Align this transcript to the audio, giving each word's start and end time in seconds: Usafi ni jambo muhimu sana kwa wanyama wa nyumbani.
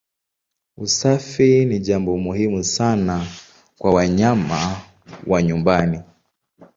Usafi 0.77 1.65
ni 1.65 1.79
jambo 1.79 2.17
muhimu 2.17 2.63
sana 2.63 3.27
kwa 3.77 3.93
wanyama 3.93 4.81
wa 5.27 5.43
nyumbani. 5.43 6.01